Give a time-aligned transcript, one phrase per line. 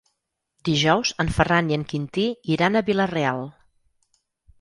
[0.69, 2.23] Dijous en Ferran i en Quintí
[2.55, 3.45] iran a Vila-real.